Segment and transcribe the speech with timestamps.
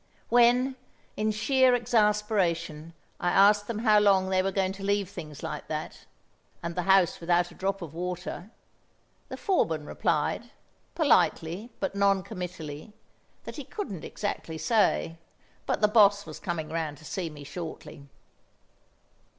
[0.29, 0.77] When,
[1.15, 5.67] in sheer exasperation, I asked them how long they were going to leave things like
[5.67, 6.05] that,
[6.63, 8.49] and the house without a drop of water,
[9.29, 10.49] the foreman replied,
[10.95, 12.93] politely but non committally,
[13.43, 15.19] that he couldn't exactly say,
[15.67, 18.07] but the Boss was coming round to see me shortly.